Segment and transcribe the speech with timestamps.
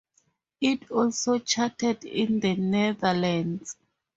[0.61, 3.75] It also charted in the Netherlands.